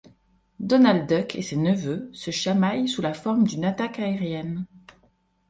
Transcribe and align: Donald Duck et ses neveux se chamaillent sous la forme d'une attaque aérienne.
Donald 0.59 1.07
Duck 1.07 1.35
et 1.35 1.43
ses 1.43 1.57
neveux 1.57 2.09
se 2.11 2.31
chamaillent 2.31 2.87
sous 2.87 3.03
la 3.03 3.13
forme 3.13 3.43
d'une 3.45 3.65
attaque 3.65 3.99
aérienne. 3.99 4.65